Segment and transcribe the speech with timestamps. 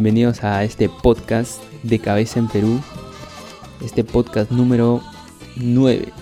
[0.00, 2.80] Bienvenidos a este podcast de Cabeza en Perú.
[3.84, 5.02] Este podcast número
[5.56, 6.12] 9.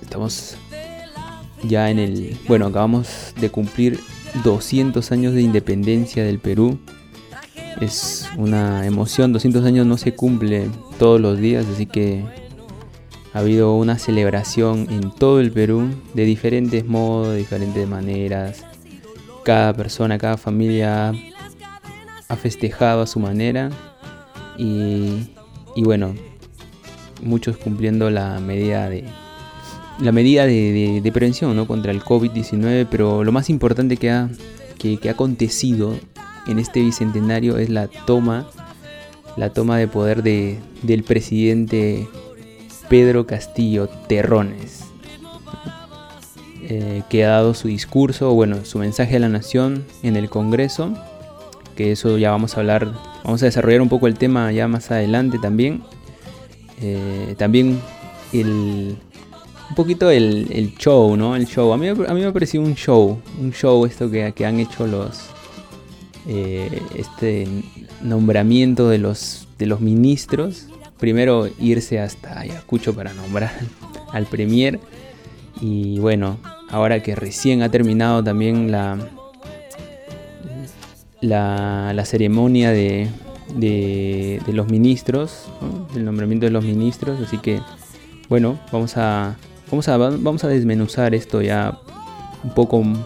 [0.00, 0.56] Estamos
[1.64, 2.38] ya en el...
[2.46, 3.98] Bueno, acabamos de cumplir
[4.44, 6.78] 200 años de independencia del Perú.
[7.80, 12.24] Es una emoción, 200 años no se cumple todos los días, así que
[13.34, 18.64] ha habido una celebración en todo el Perú de diferentes modos, de diferentes maneras.
[19.42, 21.12] Cada persona, cada familia
[22.28, 23.70] ha festejado a su manera
[24.58, 25.30] y,
[25.74, 26.14] y bueno,
[27.22, 29.04] muchos cumpliendo la medida de
[29.98, 31.66] la medida de, de, prevención ¿no?
[31.66, 34.28] contra el COVID-19, pero lo más importante que ha,
[34.78, 35.94] que, ha acontecido
[36.46, 38.46] en este bicentenario es la toma,
[39.38, 42.06] la toma de poder de, del presidente
[42.90, 44.84] Pedro Castillo Terrones,
[46.68, 50.92] eh, que ha dado su discurso, bueno, su mensaje a la nación en el Congreso,
[51.76, 52.90] que eso ya vamos a hablar,
[53.22, 55.82] vamos a desarrollar un poco el tema ya más adelante también.
[56.80, 57.80] Eh, también
[58.32, 58.96] el,
[59.68, 61.36] un poquito el, show, ¿no?
[61.36, 61.72] El show.
[61.72, 63.20] A mí, a mí me ha parecido un show.
[63.40, 65.30] Un show esto que, que han hecho los...
[66.28, 67.46] Eh, este
[68.02, 70.66] nombramiento de los, de los ministros.
[70.98, 73.52] Primero irse hasta Ayacucho para nombrar
[74.12, 74.80] al premier.
[75.60, 76.38] Y bueno,
[76.70, 78.98] ahora que recién ha terminado también la,
[81.26, 83.08] la, la ceremonia de,
[83.54, 85.46] de, los ministros,
[85.94, 87.20] el nombramiento de los ministros.
[87.20, 87.60] Así que,
[88.28, 89.36] bueno, vamos a,
[89.70, 91.78] vamos a, vamos a desmenuzar esto ya
[92.42, 93.04] un poco, un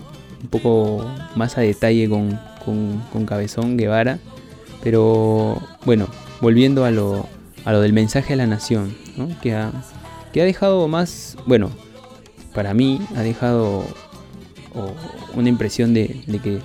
[0.51, 1.05] poco
[1.37, 4.19] más a detalle con, con, Cabezón Guevara.
[4.83, 6.09] Pero, bueno,
[6.41, 7.27] volviendo a lo,
[7.65, 8.95] a lo del mensaje a la nación,
[9.43, 9.73] que, ha,
[10.33, 11.71] que ha dejado más, bueno,
[12.55, 13.85] para mí ha dejado
[15.35, 16.61] una impresión de, de que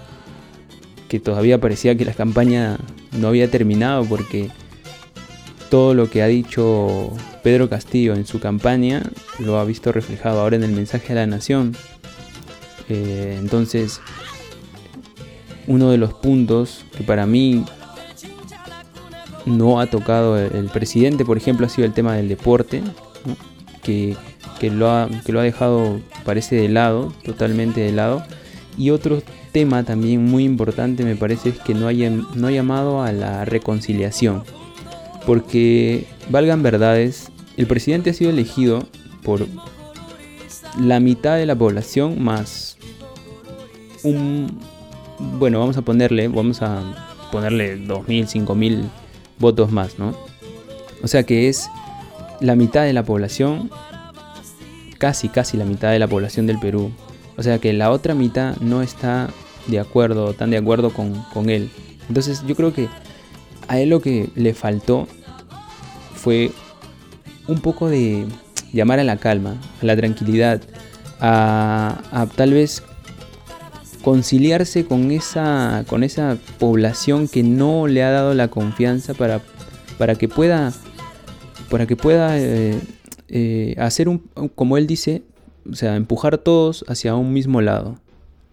[1.16, 2.78] que todavía parecía que la campaña
[3.18, 4.50] no había terminado porque
[5.70, 9.02] todo lo que ha dicho Pedro Castillo en su campaña
[9.40, 11.74] lo ha visto reflejado ahora en el mensaje a la nación.
[12.90, 14.02] Eh, entonces,
[15.68, 17.64] uno de los puntos que para mí
[19.46, 22.84] no ha tocado el, presidente, por ejemplo, ha sido el tema del deporte,
[23.84, 24.18] que,
[24.70, 28.22] lo ha, que lo ha dejado, parece, de lado, totalmente de lado.
[28.78, 33.02] Y otros tema también muy importante me parece es que no, haya, no ha llamado
[33.02, 34.44] a la reconciliación.
[35.26, 38.86] Porque, valgan verdades, el presidente ha sido elegido
[39.24, 39.48] por
[40.80, 42.78] la mitad de la población más
[44.04, 44.60] un...
[45.40, 46.82] Bueno, vamos a ponerle, vamos a
[47.32, 48.84] ponerle 2.000, 5.000
[49.40, 50.16] votos más, ¿no?
[51.02, 51.70] O sea que es
[52.42, 53.70] la mitad de la población,
[54.98, 56.92] casi, casi la mitad de la población del Perú.
[57.38, 59.30] O sea que la otra mitad no está
[59.68, 61.70] de acuerdo, tan de acuerdo con, él.
[62.08, 62.88] Entonces yo creo que
[63.68, 65.08] a él lo que le faltó
[66.14, 66.52] fue
[67.48, 68.26] un poco de
[68.74, 70.62] llamar a la calma, a la tranquilidad,
[71.20, 72.84] a, tal vez
[74.04, 79.42] conciliarse con esa, con esa población que no le ha dado la confianza para,
[79.98, 80.74] para que pueda,
[81.72, 82.80] para que pueda eh,
[83.30, 84.20] eh, hacer un,
[84.54, 85.24] como él dice,
[85.70, 87.98] o sea, empujar todos hacia un mismo lado,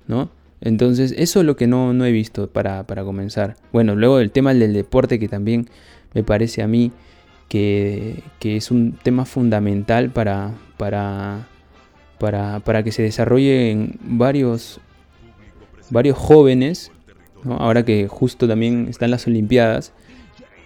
[0.06, 0.30] ¿no?
[0.60, 3.56] Entonces, eso es lo que no, he visto para, comenzar.
[3.72, 5.68] Bueno, luego el tema del deporte, que también
[6.14, 6.92] me parece a mí
[7.48, 11.48] que, es un tema fundamental para, para,
[12.18, 14.80] para, que se desarrollen varios,
[15.90, 16.92] varios jóvenes,
[17.44, 19.92] ahora que justo también están las Olimpiadas,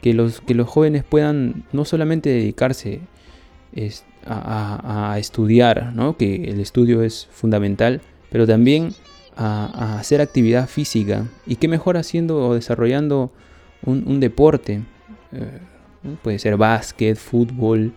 [0.03, 3.01] que los, que los jóvenes puedan no solamente dedicarse
[4.27, 6.17] a, estudiar, ¿no?
[6.17, 8.01] que el estudio es fundamental,
[8.31, 8.91] pero también
[9.37, 11.27] a, hacer actividad física.
[11.47, 13.31] Y qué mejor haciendo o desarrollando
[13.85, 14.83] un, deporte.
[15.33, 17.93] Eh, puede ser básquet, fútbol,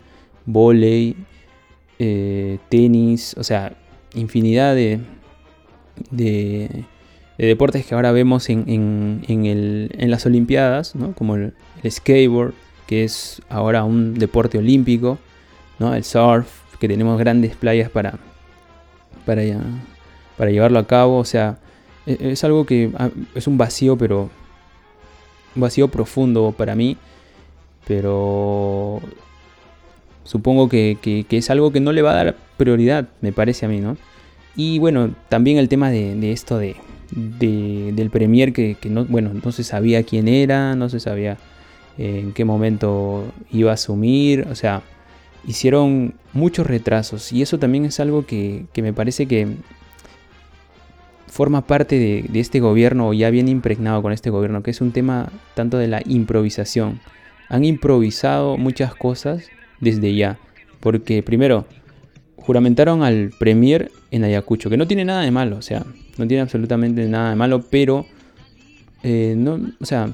[0.45, 1.15] volei,
[1.99, 3.73] eh, tenis, o sea,
[4.13, 4.99] infinidad de,
[6.11, 6.85] de,
[7.37, 8.65] deportes que ahora vemos en,
[9.27, 11.53] en, las Olimpiadas, como el,
[11.87, 12.53] skateboard,
[12.87, 15.19] que es ahora un deporte olímpico,
[15.79, 15.93] ¿no?
[15.95, 16.47] el surf,
[16.79, 18.15] que tenemos grandes playas para,
[19.25, 19.41] para,
[20.37, 21.17] para llevarlo a cabo.
[21.17, 21.57] O sea,
[22.05, 24.29] e, es algo que ah, es un vacío, pero
[25.55, 26.97] un vacío profundo para mí.
[27.87, 29.01] Pero
[30.23, 33.79] supongo que, es algo que no le va a dar prioridad, me parece a mí,
[33.79, 33.97] ¿no?
[34.55, 36.75] Y bueno, también el tema de, esto de,
[37.11, 41.37] de- del premier que, que no, bueno, no se sabía quién era, no se sabía
[41.97, 44.83] eh, en qué momento iba a asumir, o sea,
[45.47, 49.47] hicieron muchos retrasos y eso también es algo que, que me parece que
[51.29, 54.91] forma parte de, este gobierno o ya bien impregnado con este gobierno, que es un
[54.91, 56.99] tema tanto de la improvisación.
[57.47, 59.47] Han improvisado muchas cosas
[59.79, 60.37] desde ya,
[60.79, 61.65] porque primero
[62.35, 65.85] juramentaron al premier en Ayacucho, que no tiene nada de malo, o sea,
[66.17, 68.05] no tiene absolutamente nada de malo, pero
[69.03, 70.09] eh, no, o sea,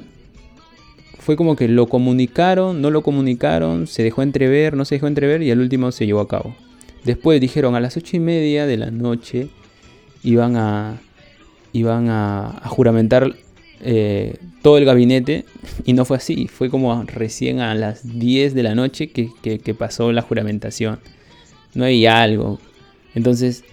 [1.20, 5.42] fue como que lo comunicaron, no lo comunicaron, se dejó entrever, no se dejó entrever
[5.42, 6.56] y al último se llevó a cabo.
[7.04, 9.50] Después dijeron a las ocho y media de la noche
[10.24, 11.00] iban a,
[11.74, 13.36] iban a, juramentar
[13.82, 15.46] eh, todo el gabinete
[15.86, 19.60] y no fue así, fue como recién a las 10 de la noche que, que-
[19.60, 21.00] que pasó la juramentación.
[21.76, 22.60] No había algo.
[23.14, 23.64] Entonces,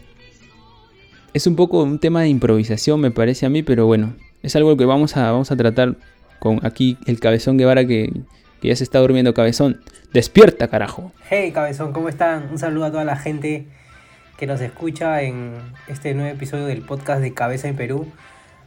[1.34, 4.76] es un poco un tema de improvisación, me parece a mí, pero bueno, es algo
[4.76, 5.96] que vamos a, vamos a tratar
[6.42, 8.10] con aquí el cabezón Guevara que,
[8.64, 9.80] ya se está durmiendo cabezón.
[10.12, 11.12] Despierta, carajo.
[11.30, 12.48] Hey cabezón, ¿cómo están?
[12.50, 13.66] Un saludo a toda la gente
[14.38, 15.52] que nos escucha en
[15.86, 18.08] este nuevo episodio del podcast de Cabeza en Perú.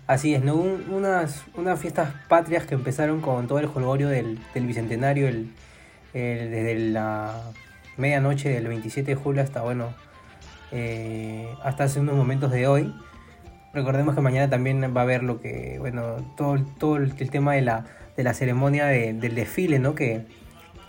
[0.07, 0.55] Así es, ¿no?
[0.55, 5.51] Un- unas, unas fiestas patrias que empezaron con todo el jolgorio del, del Bicentenario el-
[6.13, 7.41] desde la
[7.97, 9.89] medianoche del 27 de julio hasta, bueno,
[10.71, 12.93] eh, hasta hace unos momentos de hoy.
[13.75, 17.53] Recordemos que mañana también va a haber lo que, bueno, todo, todo el, el tema
[17.53, 17.85] de la,
[18.17, 19.93] de la ceremonia de- del desfile, ¿no?
[19.93, 20.21] Que,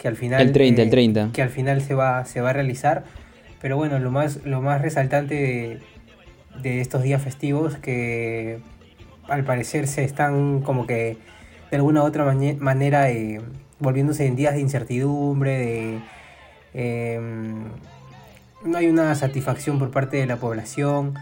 [0.01, 0.41] que al final...
[0.41, 1.31] El 30, el eh, 30.
[1.33, 3.05] que al final se va, se va a realizar.
[3.61, 5.81] Pero bueno, lo más, lo más resaltante de,
[6.63, 8.61] de estos días festivos que
[9.29, 11.17] al parecer se están como que
[11.71, 12.25] de alguna u otra
[12.61, 13.41] manera eh,
[13.81, 16.01] volviéndose en días de incertidumbre, de
[16.75, 17.65] em,
[18.65, 21.15] no hay una satisfacción por parte de la población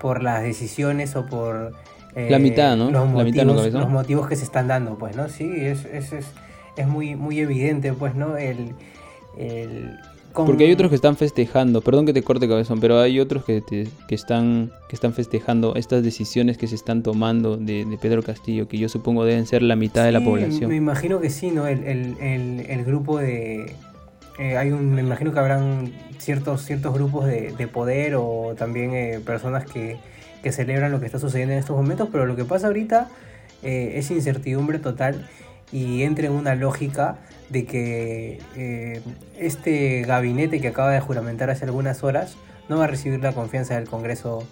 [0.00, 1.72] por las decisiones o por
[2.14, 2.90] eh, La mitad, ¿no?
[2.90, 3.80] los, La mitad, ¿no, motivos, cabezón?
[3.80, 5.28] los motivos que se están dando, pues, ¿no?
[5.28, 6.26] Sí, es, es, es,
[6.76, 8.36] es muy, muy evidente, pues, ¿no?
[8.36, 8.74] El,
[9.36, 9.96] el-
[10.32, 13.44] con- Porque hay otros que están festejando, perdón que te corte cabezón, pero hay otros
[13.44, 17.98] que, te- que, están, que están festejando estas decisiones que se están tomando de, de
[17.98, 20.70] Pedro Castillo, que yo supongo deben ser la mitad de la población.
[20.70, 21.66] Me imagino que sí, ¿no?
[21.66, 23.74] El, el, el, el grupo de...
[24.38, 28.94] eh, hay un, me imagino que habrán ciertos, ciertos grupos de, de poder o también
[28.94, 29.98] eh, personas que,
[30.42, 33.08] que celebran lo que está sucediendo en estos momentos, pero lo que pasa ahorita
[33.62, 35.26] eh, es incertidumbre total
[35.72, 37.16] y entra en una lógica
[37.50, 39.00] de que eh,
[39.38, 42.36] este gabinete que acaba de juramentar hace algunas horas
[42.68, 44.46] no va a recibir la confianza del Congreso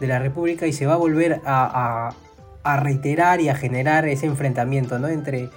[0.00, 2.14] de la República y se va a volver a, a-
[2.68, 5.06] a reiterar y a generar ese enfrentamiento ¿no?
[5.08, 5.50] entre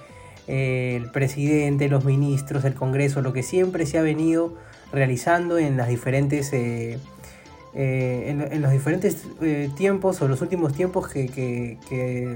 [0.50, 4.54] el presidente, los ministros, el Congreso, lo que siempre se ha venido
[4.92, 6.98] realizando en las diferentes eh,
[7.74, 12.34] eh, en, en los diferentes eh, tiempos o los últimos tiempos que, que- que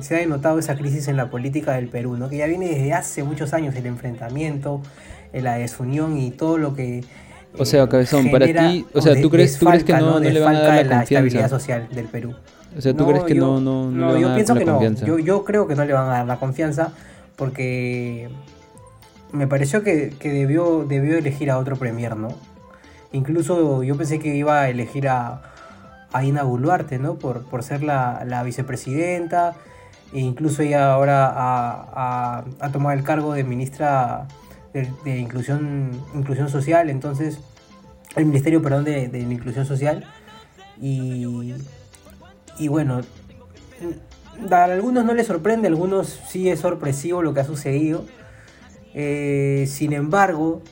[0.00, 2.30] se ha denotado esa crisis en la política del Perú, ¿no?
[2.30, 4.80] que ya viene desde hace muchos años el enfrentamiento,
[5.34, 7.04] la desunión y todo lo que...
[7.58, 10.20] O sea, eh, Cabezón, para ti, o sea, ¿tú crees- tú crees que no- no
[10.20, 11.48] le van a dar la la estabilidad confianza?
[11.58, 12.34] social del Perú.
[12.74, 14.54] O sea, ¿tú crees que yo- no, no, no le van yo a dar pienso
[14.54, 14.72] la que no.
[14.72, 15.04] confianza?
[15.04, 16.92] Yo, yo creo que no le van a dar la confianza
[17.42, 18.28] porque
[19.32, 22.28] me pareció que, debió, debió elegir a otro premier, ¿no?
[23.10, 25.42] Incluso yo pensé que iba a elegir a,
[26.12, 27.16] a Dina Boluarte, ¿no?
[27.16, 29.56] Por, por ser la, vicepresidenta.
[30.12, 34.28] E incluso ella ahora ha, tomado el cargo de ministra
[34.72, 36.90] de, inclusión, inclusión social.
[36.90, 37.40] Entonces,
[38.14, 40.04] el ministerio, perdón, de, de inclusión social.
[40.80, 41.26] Y,
[42.56, 43.00] y bueno,
[44.50, 48.04] a algunos no les sorprende, a algunos sí es sorpresivo lo que ha sucedido.
[48.94, 50.62] Eh, sin embargo,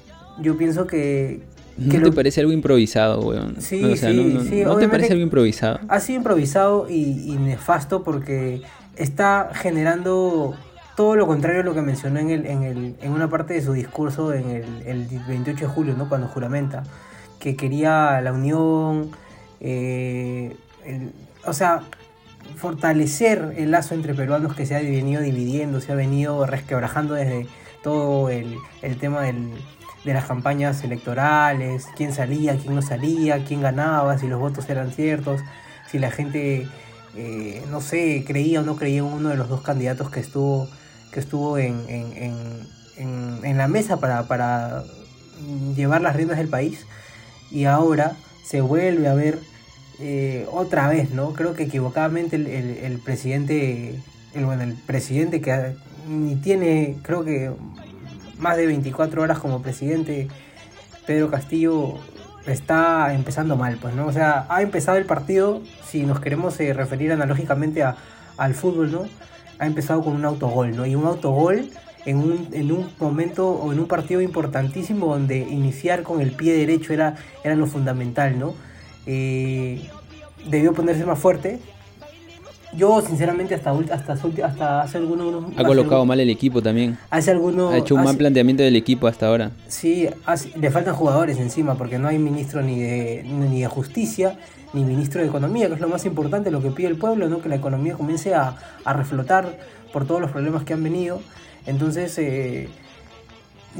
[0.40, 1.40] yo pienso que,
[1.76, 3.57] que ¿No lo- te parece algo improvisado, weón?
[3.61, 5.81] Sí, No, o sea, sí, no, no- sí, ¿no te parece algo improvisado?
[5.88, 8.61] ha sido improvisado y, y nefasto porque
[8.97, 10.55] está generando
[10.97, 13.62] todo lo contrario a lo que mencionó en, el, en, el, en una parte de
[13.62, 16.09] su discurso en el, el 28 de julio, ¿no?
[16.11, 16.83] cuando juramenta,
[17.38, 19.11] que quería la unión,
[19.61, 21.12] eh, el-
[21.47, 21.81] o sea,
[22.57, 27.47] fortalecer el lazo entre peruanos que se ha venido dividiendo, se ha venido resquebrajando desde
[27.83, 29.50] todo el, el tema del,
[30.04, 34.92] de las campañas electorales, quién salía, quién no salía, quién ganaba, si los votos eran
[34.92, 35.40] ciertos,
[35.90, 36.69] si la gente,
[37.16, 40.69] eh, no sé, creía o no creía en uno de los dos candidatos que estuvo,
[41.12, 42.12] que estuvo en, en,
[42.97, 44.85] en, en- la mesa para, para
[45.76, 46.87] llevar las riendas del país.
[47.50, 49.38] Y ahora se vuelve a ver
[50.00, 51.33] eh, otra vez, ¿no?
[51.35, 54.02] Creo que equivocadamente el, el- presidente,
[54.35, 55.75] el, bueno, el presidente que
[56.09, 57.52] ni tiene, creo que
[58.38, 60.28] más de 24 horas como presidente,
[61.07, 61.97] Pedro Castillo
[62.47, 64.07] está empezando mal, pues, ¿no?
[64.07, 67.97] O sea, ha empezado el partido, si nos queremos eh, referir analógicamente a,
[68.37, 69.11] al fútbol, ¿no?
[69.59, 70.87] Ha empezado con un autogol, ¿no?
[70.87, 71.71] Y un autogol
[72.07, 76.54] en un, en un momento o en un partido importantísimo donde iniciar con el pie
[76.54, 78.54] derecho era, era lo fundamental, ¿no?
[79.07, 79.83] Eh,
[80.49, 81.59] debió ponerse más fuerte.
[82.73, 84.12] Yo, sinceramente, hasta, hasta,
[84.45, 85.45] hasta hace algunos...
[85.57, 86.97] Ha colocado mal el equipo también.
[87.11, 87.75] Hace algunos...
[87.75, 89.50] Ha hecho un mal planteamiento del equipo hasta ahora.
[89.66, 94.38] Sí, hace- le faltan jugadores encima porque no hay ministro ni de, ni de justicia
[94.73, 97.42] ni ministro de economía, que es lo más importante, lo que pide el pueblo, ¿no?
[97.42, 98.54] que la economía comience a,
[98.85, 99.59] a reflotar
[99.92, 101.21] por todos los problemas que han venido.
[101.66, 102.69] Entonces, eh,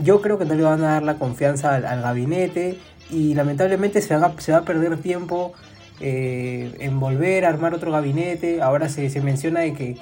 [0.03, 2.77] yo creo que no le van a dar la confianza al, al gabinete
[3.11, 5.53] y lamentablemente se va, a perder tiempo
[6.01, 8.63] eh, en volver a armar otro gabinete.
[8.63, 9.97] Ahora se, menciona de que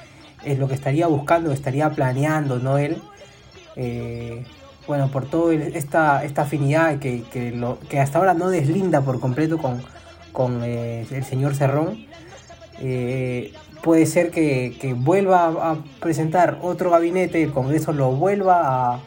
[0.45, 2.79] es lo que estaría buscando, estaría planeando, ¿no?
[2.79, 2.99] Él.
[3.77, 4.45] Eh,
[4.87, 9.83] bueno, por toda esta, esta afinidad que, que, hasta ahora no deslinda por completo con,
[10.33, 12.07] con eh, el señor Cerrón,
[13.83, 19.01] puede ser que, vuelva a, legitimar otro gabinete, el Congreso lo vuelva a,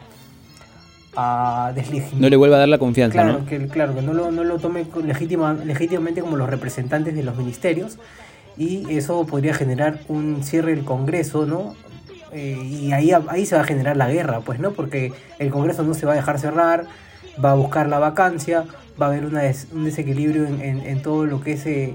[1.16, 2.20] a deslegitimar.
[2.22, 3.46] No le vuelva a dar la confianza, Claro, ¿no?
[3.46, 7.36] que, claro, que no lo, no lo tome legítima, legítimamente como los representantes de los
[7.36, 7.98] ministerios
[8.56, 11.74] y eso podría generar un cierre del Congreso, ¿no?
[12.32, 14.72] Eh, y ahí, ahí se va a generar la guerra, pues, ¿no?
[14.72, 16.86] Porque el Congreso no se va a dejar cerrar,
[17.42, 18.64] va a buscar la vacancia,
[19.00, 21.94] va a haber una des- un desequilibrio en, en- en todo lo que es eh,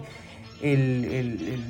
[0.62, 1.64] el, el-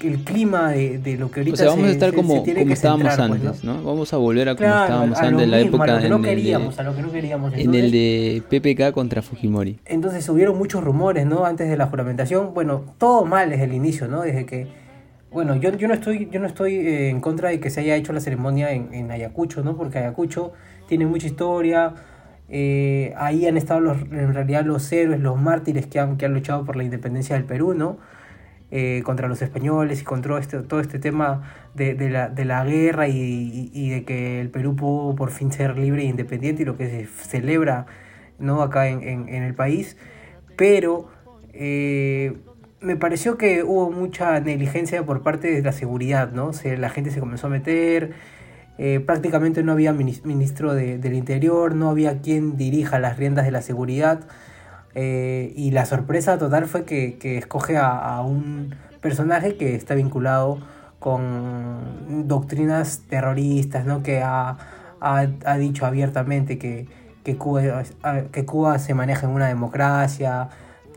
[0.00, 2.54] el- clima de, de lo que ahorita O sea, vamos se- a estar como, se
[2.54, 3.48] como estábamos centrar, pues, ¿no?
[3.50, 3.82] antes, ¿no?
[3.84, 6.02] Vamos a volver a como Claro, estábamos a antes, en la mismo, época a lo
[6.02, 7.54] que no queríamos, de, a lo que no queríamos.
[7.54, 9.78] en el de PPK contra Fujimori.
[9.86, 11.44] Entonces hubieron muchos rumores, ¿no?
[11.44, 12.52] Antes de la juramentación.
[12.54, 14.22] Bueno, todo mal desde el inicio, ¿no?
[14.22, 14.66] Desde que.
[15.32, 17.94] Bueno, yo, yo no estoy, yo no estoy eh, en contra de que se haya
[17.94, 19.76] hecho la ceremonia en, en Ayacucho, ¿no?
[19.76, 20.52] Porque Ayacucho
[20.88, 21.94] tiene mucha historia.
[22.48, 26.34] eh, ahí han estado los, en realidad los héroes, los mártires que han, que han
[26.34, 27.98] luchado por la independencia del Perú, ¿no?
[28.72, 31.42] Eh, contra los españoles y contra este, todo este tema
[31.74, 35.76] de, de la, de la guerra y, de que el Perú pudo por fin ser
[35.76, 37.86] libre e independiente y lo que se celebra
[38.38, 38.62] ¿no?
[38.62, 39.96] acá en, en- el país.
[40.56, 41.08] Pero
[41.52, 42.36] eh,
[42.80, 46.52] me pareció que hubo mucha negligencia por parte de la seguridad, ¿no?
[46.52, 48.12] Se- la gente se comenzó a meter,
[48.78, 53.44] eh, prácticamente no había minis- ministro de- del Interior, no había quien dirija las riendas
[53.46, 54.20] de la seguridad.
[54.94, 59.94] Eh, y la sorpresa total fue que, que escoge a, a un personaje que está
[59.94, 60.58] vinculado
[60.98, 64.02] con doctrinas terroristas, ¿no?
[64.02, 64.56] Que ha,
[65.00, 66.86] ha, ha dicho abiertamente que,
[67.24, 67.82] que, Cuba,
[68.32, 70.48] que Cuba se maneja en una democracia,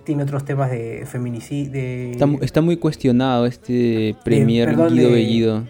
[0.04, 5.14] tiene otros temas de feminicidio, Está, mu- está muy cuestionado este premier perdón, Guido de-
[5.14, 5.64] Bellido.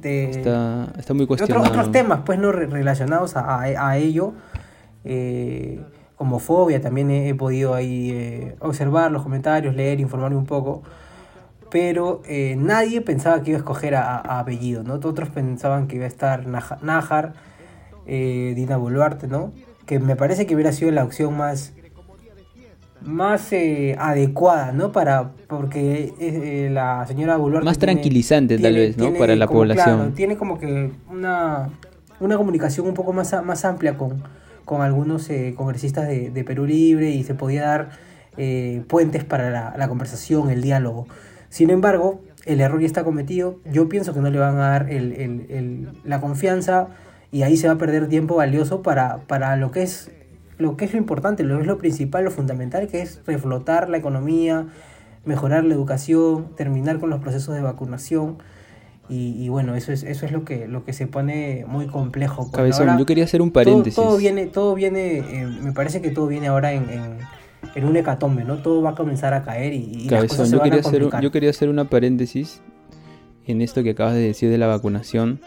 [0.00, 1.68] de, Está, está muy de otros, cuestionado.
[1.70, 4.34] otros temas pues no Re- relacionados a, a- a ello
[5.04, 5.80] eh,
[6.16, 10.82] homofobia también he, he podido ahí eh, observar los comentarios leer informarme un poco
[11.70, 15.96] pero eh, nadie pensaba que iba a escoger a, a Bellido no otros pensaban que
[15.96, 17.32] iba a estar Nájar
[18.06, 19.52] eh, Dina Boluarte no
[19.86, 21.72] que me parece que hubiera sido la opción más
[23.02, 24.90] más eh, adecuada, ¿no?
[24.90, 29.12] Para, porque eh, la señora Boluarte Más tiene- tranquilizante, tal vez, ¿no?
[29.12, 29.96] Para la como, población.
[29.98, 31.68] claro, tiene como que una,
[32.18, 34.22] una comunicación un poco más, más amplia con,
[34.64, 37.90] con algunos eh, congresistas de, Perú Libre y se podía dar
[38.36, 41.06] eh, puentes para la, conversación, el diálogo.
[41.48, 43.60] Sin embargo, el error ya está cometido.
[43.70, 46.88] Yo pienso que no le van a dar el- la confianza
[47.30, 50.10] y ahí se va a perder tiempo valioso para, para lo que es
[50.58, 53.96] lo que es lo importante, lo es lo principal, lo fundamental, que es reflotar la
[53.96, 54.68] economía,
[55.24, 58.38] mejorar la educación, terminar con los procesos de vacunación.
[59.08, 62.44] Y, y bueno, eso es, eso es lo que, lo que se pone muy complejo.
[62.44, 63.96] pues, Cabezón, ahora yo quería hacer un paréntesis.
[63.96, 67.18] Todo, viene, todo viene, eh, me parece que todo viene ahora en, en,
[67.74, 68.58] en un hecatombe, ¿no?
[68.62, 70.84] Todo va a comenzar a caer y, y las Cabezón, cosas se yo van quería,
[70.84, 72.62] a hacer, yo quería hacer una paréntesis
[73.46, 75.40] en esto que acabas de decir de la vacunación.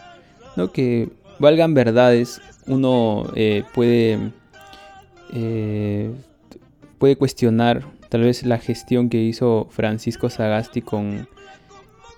[0.56, 0.70] ¿no?
[0.72, 1.08] Que
[1.40, 4.18] valgan verdades, uno eh, puede,
[5.32, 6.10] eh,
[6.98, 11.28] puede cuestionar tal vez la gestión que hizo Francisco Sagasti con,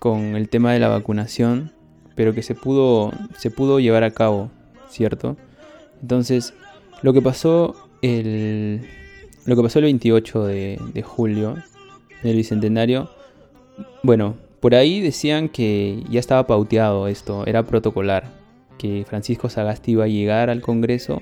[0.01, 1.73] con el tema de la vacunación,
[2.17, 4.51] pero que se pudo, se pudo llevar a cabo,
[4.89, 5.37] ¿cierto?
[6.01, 6.55] Entonces,
[7.03, 8.81] lo que pasó el,
[9.45, 11.57] lo que pasó el 28 de, de julio
[12.23, 13.11] del Bicentenario,
[14.03, 18.25] bueno, por ahí decían que ya estaba pauteado esto, era protocolar,
[18.79, 21.21] que Francisco Sagasti iba a llegar al Congreso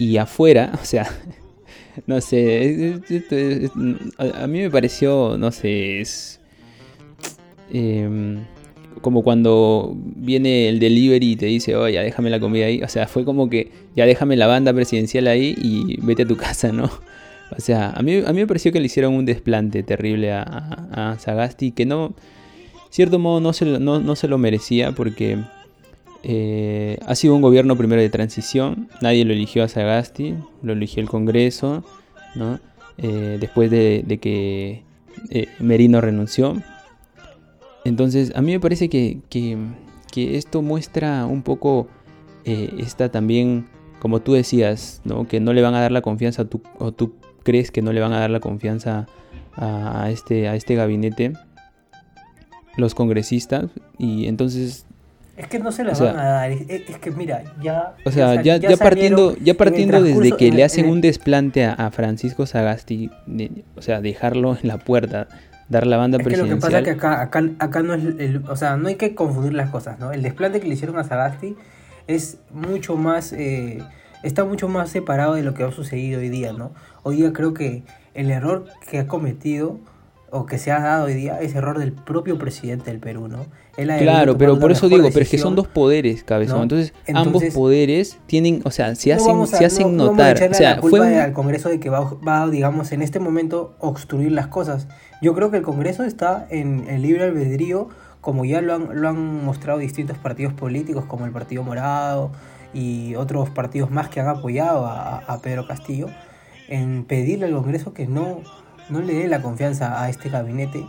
[0.00, 1.08] y afuera, o sea,
[2.08, 3.00] no sé,
[4.18, 6.40] a mí me pareció, no sé, es
[7.72, 8.44] em,
[9.00, 12.88] como cuando viene el delivery y te dice, oye, ya déjame la comida ahí, o
[12.88, 16.72] sea, fue como que ya déjame la banda presidencial ahí y vete a tu casa,
[16.72, 16.90] ¿no?
[17.56, 21.16] O sea, a mí, a mí me pareció que le hicieron un desplante terrible a,
[21.18, 22.14] Sagasti que no,
[22.90, 25.38] cierto modo no se, no, no se lo merecía porque
[26.24, 31.02] eh, ha sido un gobierno primero de transición, nadie lo eligió a Sagasti, lo eligió
[31.02, 31.84] el Congreso,
[32.34, 32.60] ¿no?
[32.98, 34.82] Eh, después de, de que
[35.30, 36.56] eh, Merino renunció.
[37.84, 39.56] Entonces, a mí me parece que, que-
[40.12, 41.86] que esto muestra un poco
[42.44, 43.66] eh, esta también,
[44.00, 45.28] como tú decías, ¿no?
[45.28, 48.00] que no le van a dar la confianza, tú, o tú crees que no le
[48.00, 49.06] van a dar la confianza
[49.54, 51.32] a, a este, a este gabinete,
[52.76, 53.66] los congresistas,
[53.98, 54.86] y entonces
[55.36, 56.50] Es que no se la O sea- van a dar.
[56.52, 57.94] Es, es que mira, ya.
[58.04, 61.90] O sea, ya, ya partiendo, ya partiendo desde que le hacen un desplante a, a
[61.90, 65.28] Francisco Sagasti, de- o sea, dejarlo en la puerta,
[65.68, 68.04] dar la banda Es que lo que pasa es que acá, acá, acá no es
[68.04, 70.12] el, o sea, no hay que confundir las cosas, ¿no?
[70.12, 71.56] El desplante que le hicieron a Sagasti
[72.06, 73.82] es mucho más, eh,
[74.22, 76.72] está mucho más separado de lo que ha sucedido hoy día, ¿no?
[77.02, 77.82] Hoy día creo que
[78.14, 79.78] el error que ha cometido
[80.30, 83.46] o que se ha dado hoy día es error del propio presidente del Perú, ¿no?
[83.76, 86.56] Él ha debido Claro, pero por eso digo, pero es que son dos poderes, cabezón.
[86.58, 86.62] ¿no?
[86.64, 90.36] Entonces, ambos poderes tienen, o sea, se No hacen, a- se hacen no- no notar.
[90.50, 93.20] o sea, la culpa fue un- al Congreso de que va, va, digamos, en este
[93.20, 94.88] momento obstruir las cosas.
[95.22, 97.88] Yo creo que el Congreso está en el libre albedrío,
[98.20, 102.32] como ya lo han, lo han mostrado distintos partidos políticos, como el Partido Morado
[102.74, 106.08] y otros partidos más que han apoyado a, a Pedro Castillo,
[106.68, 108.40] en pedirle al Congreso que no,
[108.90, 110.84] no le dé la confianza a este gabinete,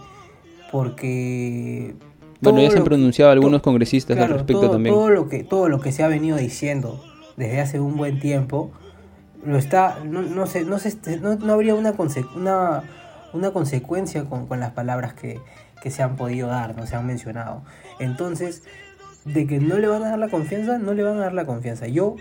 [0.71, 1.95] porque...
[2.41, 4.95] Bueno, ya se han que- pronunciado algunos congresistas al respecto todo, también.
[4.95, 7.03] Todo lo, que, todo lo que se ha venido diciendo
[7.35, 8.71] desde hace un buen tiempo,
[9.45, 12.83] lo está, no, no, se, no, se, no, no habría una, conse- una,
[13.33, 15.39] una consecuencia con, con las palabras que,
[15.81, 17.63] que se han podido dar, no se han mencionado.
[17.99, 18.63] Entonces,
[19.25, 21.45] de que no le van a dar la confianza, no le van a dar la
[21.45, 21.87] confianza.
[21.87, 22.15] Yo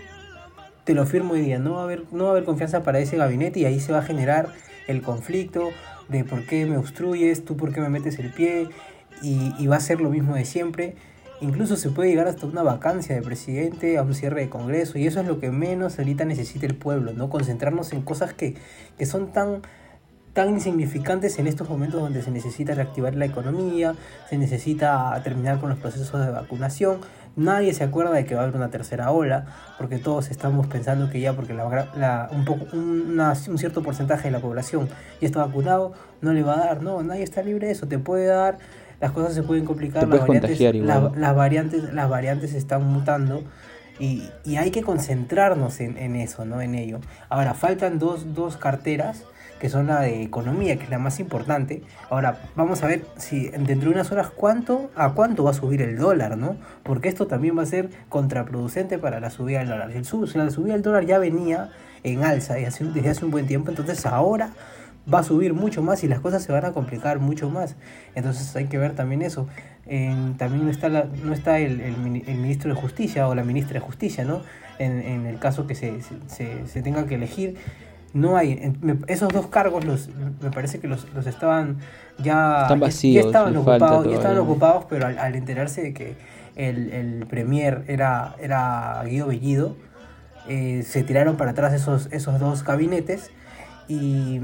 [0.83, 2.99] te lo firmo hoy día, no va a haber, no va a haber confianza para
[2.99, 4.49] ese gabinete y ahí se va a generar
[4.89, 5.69] el conflicto
[6.09, 8.67] de por qué me obstruyes, tú por qué me metes el pie
[9.21, 10.95] y, va a ser lo mismo de siempre.
[11.41, 15.07] Incluso se puede llegar hasta una vacancia de presidente, a un cierre de Congreso, y
[15.07, 17.29] eso es lo que menos ahorita necesita el pueblo, ¿no?
[17.29, 18.55] Concentrarnos en cosas que,
[18.97, 19.61] que son tan,
[20.33, 23.95] tan insignificantes en estos momentos donde se necesita reactivar la economía,
[24.29, 26.99] se necesita terminar con los procesos de vacunación.
[27.35, 29.45] Nadie se acuerda de que va a haber una tercera ola,
[29.77, 34.31] porque todos estamos pensando que ya, porque la, un, poco, una- un cierto porcentaje de
[34.31, 34.87] la población
[35.21, 36.81] ya está vacunado, no le va a dar.
[36.83, 37.87] No, nadie está libre de eso.
[37.87, 38.57] Te puede dar,
[38.99, 43.43] las cosas se pueden complicar, las variantes, la- las variantes, las variantes están mutando.
[43.99, 46.61] Y, y hay que concentrarnos en, en eso, ¿no?
[46.61, 46.99] En ello.
[47.29, 49.23] Ahora, faltan dos, dos carteras,
[49.59, 51.81] que son la de economía, que es la más importante.
[52.09, 55.81] Ahora, vamos a ver si dentro de unas horas cuánto, a cuánto va a subir
[55.81, 56.55] el dólar, ¿no?
[56.83, 59.91] Porque esto también va a ser contraproducente para la subida del dólar.
[59.91, 61.69] El la subida del dólar ya venía
[62.03, 64.51] en alza desde hace, desde hace un buen tiempo, entonces ahora
[65.11, 67.75] va a subir mucho más y las cosas se van a complicar mucho más.
[68.15, 69.47] Entonces hay que ver también eso.
[69.87, 73.33] En- también no está, la- no está el, el mini- el ministro de Justicia o
[73.35, 74.41] la ministra de Justicia, ¿no?
[74.77, 77.57] En, el caso que se, se- se tenga que elegir.
[78.13, 78.73] No hay,
[79.07, 80.09] esos dos cargos los,
[80.41, 81.77] me parece que los, los estaban
[82.17, 86.15] ya, Están vacíos, ya estaban ocupados, ya estaban ocupados, pero al, al enterarse de que
[86.55, 89.75] el, el premier era, era Guido Bellido,
[90.47, 93.29] eh, se tiraron para atrás esos, esos dos gabinetes
[93.87, 94.39] y,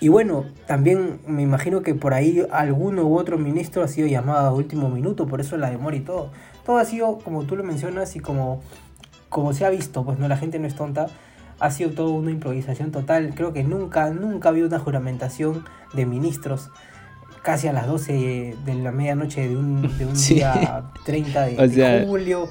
[0.00, 4.48] y bueno, también me imagino que por ahí alguno u otro ministro ha sido llamado
[4.48, 6.30] a último minuto, por eso la demora y todo.
[6.64, 8.62] Todo ha sido, como tú lo mencionas y como,
[9.28, 11.08] como se ha visto, pues no, la gente no es tonta,
[11.60, 13.32] ha sido todo una improvisación total.
[13.34, 16.70] Creo que nunca, nunca había una juramentación de ministros
[17.42, 20.34] casi a las 12 de la medianoche de un, de un Sí.
[20.36, 22.48] día 30 de, O de sea- julio.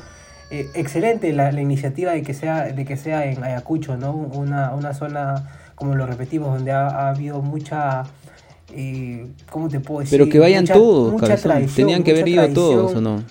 [0.51, 4.13] Eh, excelente la, la iniciativa de que sea de que sea en Ayacucho, ¿no?
[4.13, 8.03] Una, una zona, como lo repetimos, donde ha, ha habido mucha...
[8.75, 10.17] Eh, ¿Cómo te puedo decir?
[10.19, 11.35] Pero que vayan Mucha- todos, mucha
[11.75, 13.03] Tenían que haber ido todos, ¿o tradición.
[13.03, 13.23] no?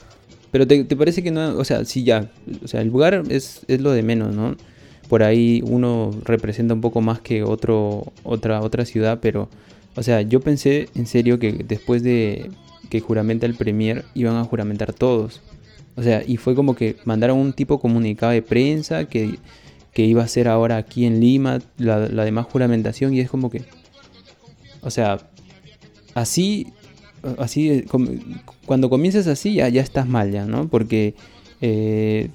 [0.52, 2.28] Pero te, te parece que no, o sea, sí ya,
[2.64, 4.54] o sea, el lugar es, es lo de menos, ¿no?
[5.08, 9.48] Por ahí uno representa un poco más que otro, otra, otra ciudad, pero,
[9.96, 12.50] o sea, yo pensé en serio que después de
[12.90, 15.40] que juramenta el Premier iban a juramentar todos.
[15.96, 19.38] O sea, y fue como que mandaron un tipo comunicado de prensa que,
[19.92, 23.50] que iba a ser ahora aquí en Lima la, la demás juramentación y es como
[23.50, 23.64] que,
[24.80, 25.18] o sea,
[26.14, 26.68] así,
[27.38, 27.86] así, eh,
[28.64, 30.68] cuando comienzas así ya, ya estás mal ya, ¿no?
[30.68, 31.14] Porque
[31.60, 32.30] eh,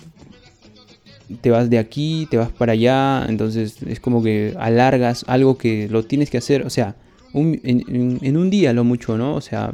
[1.41, 5.87] te vas de aquí, te vas para allá, entonces es como que alargas algo que
[5.89, 6.95] lo tienes que hacer, o sea,
[7.33, 9.35] en un día lo mucho, ¿no?
[9.35, 9.73] O sea,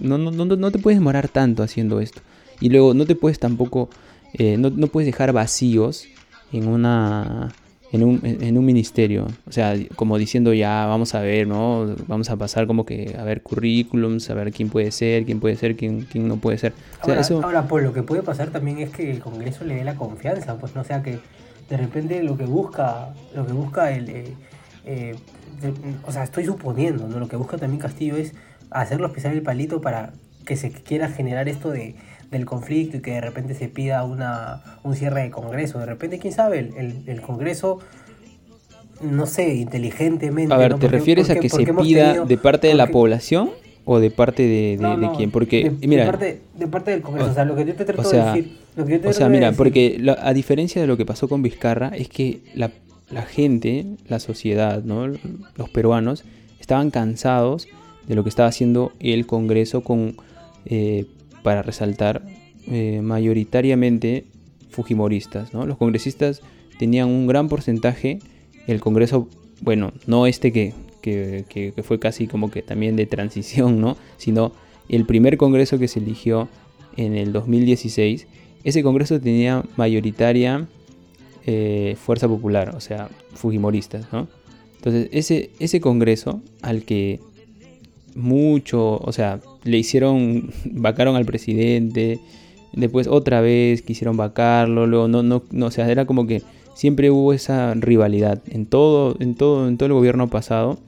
[0.00, 2.22] no, no, no, no te puedes demorar tanto haciendo esto.
[2.60, 3.88] Y luego no te puedes tampoco,
[4.34, 6.06] eh, no, no puedes dejar vacíos
[6.52, 7.52] en una,
[7.92, 9.26] en un, en un ministerio.
[9.48, 11.94] O sea, como diciendo ya, vamos a ver, ¿no?
[12.06, 15.56] Vamos a pasar como que a ver currículums, a ver quién puede ser, quién puede
[15.56, 16.72] ser, quién, quién no puede ser.
[16.72, 17.40] O sea, Ahora, eso...
[17.42, 20.56] ahora, pues lo que puede pasar también es que el Congreso le dé la confianza,
[20.58, 21.18] pues no o sea que
[21.68, 24.24] de repente lo que busca, lo que busca el, eh,
[24.84, 25.14] eh,
[25.60, 25.72] de-
[26.06, 27.18] o sea, estoy suponiendo, ¿no?
[27.18, 28.34] Lo que busca también Castillo es
[28.70, 30.12] hacerlos pisar el palito para
[30.46, 31.94] que se quiera generar esto de
[32.30, 35.78] del conflicto y que de repente se pida una, un cierre de Congreso.
[35.80, 37.78] De repente, quién sabe, el, el- el Congreso,
[39.02, 40.52] no sé, inteligentemente.
[40.52, 40.76] A ver, ¿no?
[40.78, 43.50] ¿te Porque- refieres a porque- que se porque pida tenido- de parte de la población
[43.84, 45.30] o de parte de, de- no, de no, quién?
[45.30, 47.28] Porque, de, mira, de parte, de parte del Congreso.
[47.28, 48.56] o- O, sea, lo que yo te trato o sea, de decir.
[48.76, 51.04] Lo que yo te o sea, mira, decir- porque la- a diferencia de lo que
[51.06, 52.70] pasó con Vizcarra, es que la,
[53.10, 55.08] la gente, la sociedad, ¿no?
[55.08, 56.24] los peruanos,
[56.60, 57.66] estaban cansados
[58.06, 60.14] de lo que estaba haciendo el Congreso con,
[60.66, 61.06] eh,
[61.42, 62.22] para resaltar,
[62.66, 64.24] eh, mayoritariamente
[64.70, 65.52] fujimoristas.
[65.54, 65.66] ¿no?
[65.66, 66.40] Los congresistas
[66.78, 68.18] tenían un gran porcentaje,
[68.66, 69.28] el Congreso,
[69.60, 70.72] bueno, no este que,
[71.02, 73.96] que, que- fue casi como que también de transición, ¿no?
[74.16, 74.52] sino
[74.88, 76.48] el primer Congreso que se eligió
[76.96, 78.26] en el 2016,
[78.64, 80.66] ese Congreso tenía mayoritaria
[81.46, 84.28] eh, fuerza popular, o sea, fujimoristas, ¿no?
[84.76, 87.20] Entonces, ese, ese Congreso al que
[88.14, 92.20] mucho, o sea, le hicieron, vacaron al presidente,
[92.72, 96.42] después otra vez quisieron vacarlo, luego no, no, no, o sea, era como que
[96.74, 100.78] siempre hubo esa rivalidad en todo, en todo, en todo el gobierno pasado.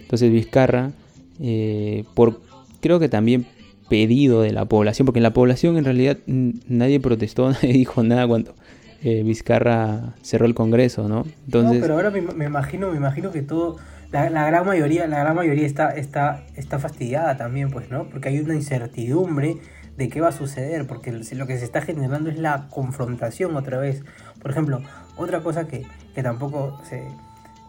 [0.00, 0.92] Entonces Vizcarra,
[1.40, 2.40] eh, por
[2.80, 3.46] creo que también
[3.88, 8.26] pedido de la población, porque en la población en realidad nadie protestó, nadie dijo nada
[8.26, 8.54] cuando
[9.02, 11.26] eh, Vizcarra cerró el Congreso, ¿no?
[11.46, 13.78] Entonces, No, pero ahora me, me imagino, me imagino que todo,
[14.12, 18.08] la, gran mayoría, la gran mayoría está, está, está fastidiada también, pues, ¿no?
[18.10, 19.56] Porque hay una incertidumbre
[19.96, 23.78] de qué va a suceder, porque lo que se está generando es la confrontación otra
[23.78, 24.04] vez.
[24.40, 24.82] Por ejemplo,
[25.16, 27.02] otra cosa que, que tampoco se...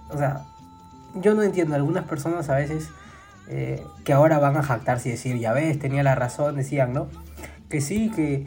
[0.10, 0.46] O sea,
[1.16, 2.90] yo no entiendo, algunas personas a veces
[3.48, 7.08] eh, que ahora van a jactarse y decir, ya ves, tenía la razón, decían, ¿no?
[7.70, 8.46] Que sí, que,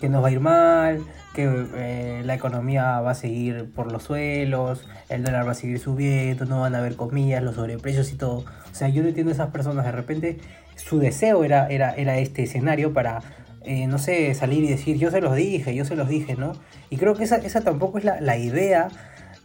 [0.00, 4.04] que nos va a ir mal, que eh, la economía va a seguir por los
[4.04, 8.16] suelos, el dólar va a seguir subiendo, no van a haber comidas, los sobreprecios y
[8.16, 8.38] todo.
[8.38, 10.38] O sea, yo no entiendo a esas personas, de repente
[10.76, 13.22] su deseo era, era, era este escenario para,
[13.62, 16.52] eh, no sé, salir y decir, yo se los dije, yo se los dije, ¿no?
[16.90, 18.88] Y creo que esa, esa tampoco es la, la idea,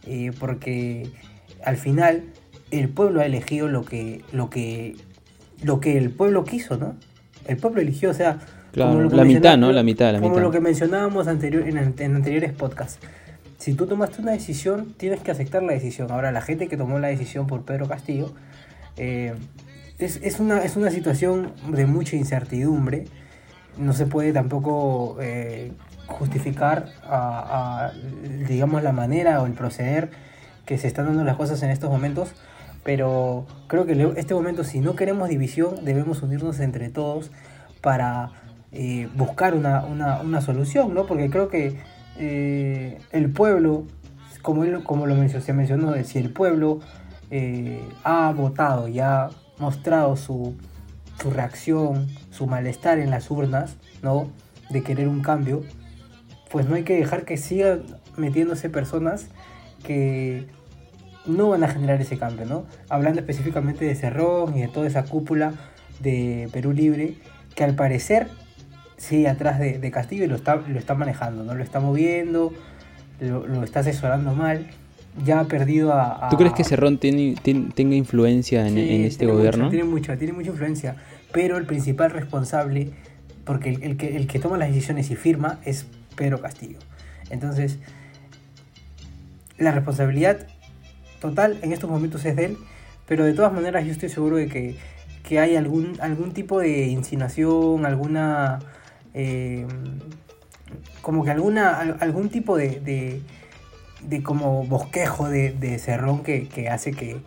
[0.06, 1.10] eh, porque
[1.64, 2.24] al final
[2.70, 4.96] el pueblo ha elegido lo que, lo que,
[5.62, 6.96] lo que el pueblo quiso, ¿no?
[7.46, 8.38] El pueblo eligió, o sea,
[8.74, 9.72] Claro, la mitad, ¿no?
[9.72, 10.42] La mitad, la como mitad.
[10.42, 12.98] lo que mencionábamos anterior, en, an- en anteriores podcasts.
[13.58, 16.10] Si tú tomaste una decisión, tienes que aceptar la decisión.
[16.10, 18.34] Ahora, la gente que tomó la decisión por Pedro Castillo,
[18.96, 19.32] eh,
[19.98, 23.06] es, es una, es una situación de mucha incertidumbre.
[23.78, 25.72] No se puede tampoco eh,
[26.06, 27.92] justificar a, a,
[28.48, 30.10] digamos, la manera o el proceder
[30.66, 32.32] que se están dando las cosas en estos momentos.
[32.82, 37.30] Pero creo que en este momento, si no queremos división, debemos unirnos entre todos
[37.80, 38.30] para
[38.76, 41.06] eh, buscar una, una, una solución, ¿no?
[41.06, 41.78] Porque creo que
[42.18, 43.86] eh, el pueblo,
[44.42, 46.80] como, él, como lo mencionó, se mencionó, de si el pueblo
[47.30, 50.56] eh, ha votado y ha mostrado su,
[51.22, 54.28] su reacción, su malestar en las urnas, ¿no?
[54.70, 55.62] De querer un cambio,
[56.50, 57.82] pues no hay que dejar que sigan
[58.16, 59.28] metiéndose personas
[59.84, 60.48] que
[61.26, 62.64] no van a generar ese cambio, ¿no?
[62.88, 65.52] Hablando específicamente de Cerrón y de toda esa cúpula
[66.00, 67.14] de Perú Libre,
[67.54, 68.28] que al parecer
[69.04, 71.54] sigue atrás de, de Castillo y lo está, lo está manejando, ¿no?
[71.54, 72.52] Lo está moviendo,
[73.20, 74.66] lo, lo está asesorando mal,
[75.24, 76.26] ya ha perdido a...
[76.26, 79.68] a- ¿tú crees que Cerrón tiene, tiene- tenga influencia en, Sí, en este tiene gobierno?
[79.68, 80.96] tiene mucha, tiene mucha influencia,
[81.32, 82.90] pero el principal responsable,
[83.44, 85.86] porque el, el que, el que toma las decisiones y firma es
[86.16, 86.78] Pedro Castillo.
[87.30, 87.78] Entonces,
[89.58, 90.46] la responsabilidad
[91.20, 92.56] total en estos momentos es de él,
[93.06, 94.76] pero de todas maneras yo estoy seguro de que,
[95.28, 98.58] que hay algún, algún tipo de insinuación, alguna...
[99.14, 99.66] eh,
[101.00, 103.22] como que alguna, al- algún tipo de,
[104.02, 107.20] de, como bosquejo de, de Cerrón que, que hace que,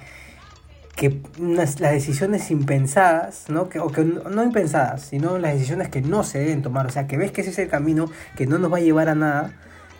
[0.96, 3.70] que las decisiones impensadas, ¿no?
[3.70, 7.08] Que, o que no impensadas, sino las decisiones que no se deben tomar, o sea,
[7.08, 9.54] que ves que ese es el camino que no nos va a llevar a nada,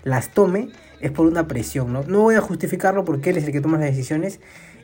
[0.04, 0.70] las tome,
[1.00, 2.04] es por una presión, ¿no?
[2.04, 4.40] No voy a justificarlo porque él es el que toma las decisiones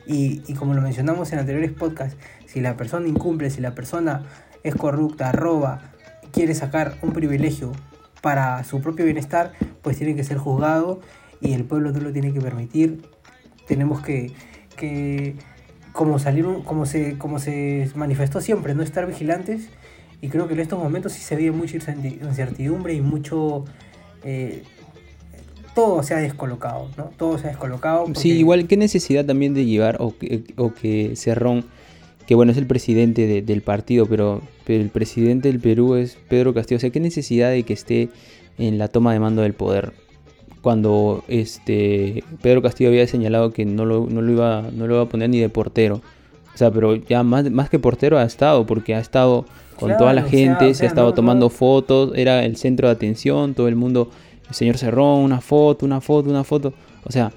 [0.06, 4.22] y, y como lo mencionamos en anteriores podcasts, si la persona incumple, si la persona
[4.62, 5.80] es corrupta, roba,
[6.34, 7.72] quiere sacar un privilegio
[8.20, 11.00] para su propio bienestar, pues tiene que ser juzgado
[11.40, 13.02] y el pueblo no lo tiene que permitir.
[13.68, 14.32] Tenemos que,
[14.76, 15.36] que
[15.92, 19.68] como salieron, como se, como se manifestó siempre, no estar vigilantes.
[20.20, 23.64] Y creo que en estos momentos sí se vive mucha incerti- incertidumbre y mucho,
[24.22, 24.62] eh,
[25.74, 27.10] todo se ha descolocado, ¿no?
[27.18, 28.06] Todo se ha descolocado.
[28.14, 31.66] Sí, igual, ¿qué necesidad también de llevar o que, o que Cerrón,
[32.26, 36.16] que bueno, es el presidente de- del partido, pero, pero el presidente del Perú es
[36.28, 38.08] Pedro Castillo, o sea, ¿qué necesidad de que esté
[38.58, 39.92] en la toma de mando del poder?
[40.62, 45.02] Cuando este Pedro Castillo había señalado que no lo, no lo iba, no lo iba
[45.02, 46.00] a poner ni de portero.
[46.54, 49.44] O sea, pero ya más, más que portero ha estado, porque ha estado
[49.76, 52.44] con Claro, toda la o sea, gente, se ha estado no- tomando no- fotos, era
[52.46, 54.08] el centro de atención, todo el mundo,
[54.48, 56.72] el señor Cerrón, una foto, una foto, una foto.
[57.04, 57.32] O sea,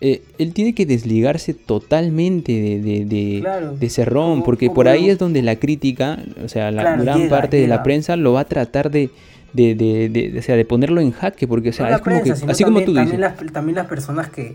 [0.00, 3.76] eh, él tiene que desligarse totalmente de, de, de- Claro.
[3.76, 7.30] de Cerrón, porque por ahí es donde la crítica, o sea, la Claro, gran llega,
[7.38, 9.10] parte de la prensa lo va a tratar de,
[9.54, 12.44] de, de, o sea, de ponerlo en jaque, porque o sea, no es como prensa,
[12.46, 13.10] que, así como también, tú dices.
[13.20, 14.54] también las, también las personas que,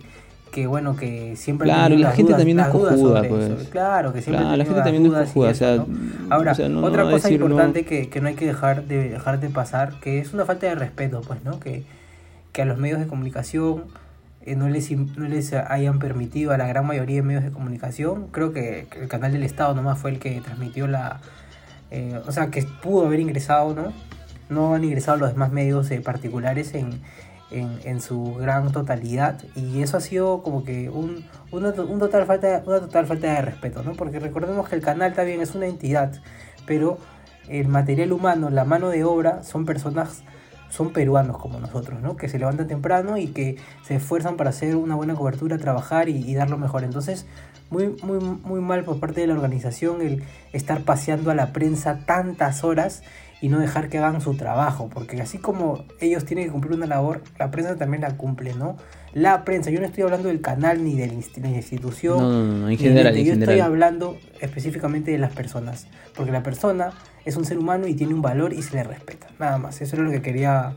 [0.52, 3.50] que bueno, que siempre Claro, la gente dudas- también es cojuda, pues.
[3.72, 5.88] claro, que siempre Claro, la gente también es cojuda, o eso, sea, ¿no?
[6.30, 9.10] Ahora, o sea, no- otra cosa decir, importante que, que no hay que dejar de
[9.10, 11.60] dejar de pasar, que es una falta de respeto, pues, ¿no?
[11.60, 11.82] Que,
[12.52, 13.86] que a los medios de comunicación
[14.46, 18.28] eh, no, les, no les hayan permitido a la gran mayoría de medios de comunicación.
[18.32, 21.22] Creo que, el canal del Estado nomás fue el que transmitió la...
[21.92, 23.94] eh, o sea, que pudo haber ingresado, ¿no?
[24.50, 27.02] No han ingresado los demás medios eh, particulares en,
[27.52, 32.26] en, en su gran totalidad y eso ha sido como que un, to- un total
[32.26, 33.94] falta, una total falta de respeto, ¿no?
[33.94, 36.14] Porque recordemos que el canal también es una entidad,
[36.66, 36.98] pero
[37.48, 40.24] el material humano, la mano de obra, son personas,
[40.72, 42.16] son peruanos como nosotros, ¿no?
[42.18, 46.18] Que se levantan temprano y que se esfuerzan para hacer una buena cobertura, trabajar y,
[46.18, 46.84] y dar lo mejor.
[46.84, 47.28] Entonces,
[47.70, 52.06] muy, muy, muy mal por parte de la organización el estar paseando a la prensa
[52.06, 53.04] tantas horas
[53.42, 56.86] y no dejar que hagan su trabajo, porque así como ellos tienen que cumplir una
[56.86, 58.78] labor, la prensa también la cumple, ¿no?
[59.14, 61.14] La prensa, yo no estoy hablando del canal ni de la
[61.50, 65.88] institución, No, no, no, en ni general, en yo estoy hablando específicamente de las personas,
[66.16, 66.92] porque la persona
[67.26, 69.96] es un ser humano y tiene un valor y se le respeta, nada más, eso
[69.98, 70.76] es lo que quería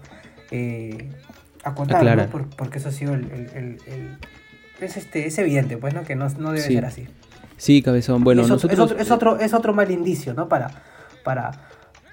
[0.51, 1.11] eh,
[1.63, 2.27] acotar, ¿no?
[2.27, 3.25] Por- porque eso ha sido el...
[3.31, 4.19] el- el- el-
[4.81, 6.03] es, este, es evidente, pues, ¿no?
[6.03, 6.75] Que no, no debe Sí.
[6.75, 7.07] ser así.
[7.57, 8.25] Sí, cabezón.
[8.25, 8.73] Bueno, es, nosotros...
[8.73, 10.49] es, otro, es, otro, es otro mal indicio, ¿no?
[10.49, 10.83] Para,
[11.23, 11.53] para,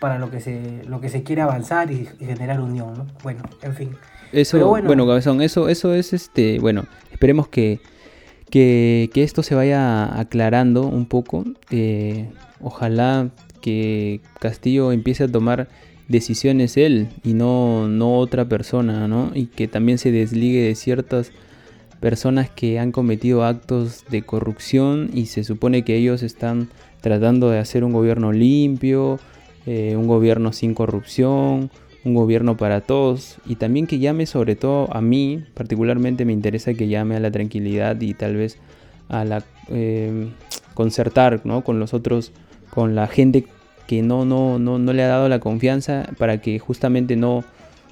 [0.01, 3.07] para lo, que se, lo que se quiere avanzar y, y generar unión, ¿no?
[3.21, 3.91] Bueno, en fin.
[4.31, 5.05] Eso, bueno, bueno.
[5.05, 7.79] cabezón, eso, eso es este, bueno, esperemos que,
[8.49, 11.45] que, que esto se vaya aclarando un poco.
[11.69, 13.29] eh, ojalá
[13.61, 15.69] que Castillo empiece a tomar
[16.07, 19.31] decisiones él y no, no otra persona, ¿no?
[19.35, 21.31] Y que también se desligue de ciertas
[21.99, 26.69] personas que han cometido actos de corrupción y se supone que ellos están
[27.01, 29.19] tratando de hacer un gobierno limpio,
[29.65, 31.69] eh, un gobierno sin corrupción,
[32.03, 36.73] un gobierno para todos y también que llame sobre todo a mí, particularmente me interesa
[36.73, 38.57] que llame a la tranquilidad y tal vez
[39.09, 40.29] a la eh,
[40.73, 41.63] concertar ¿no?
[41.63, 42.31] con los otros,
[42.71, 43.45] con la gente
[43.87, 47.43] que no, no, no, no le ha dado la confianza para que justamente no,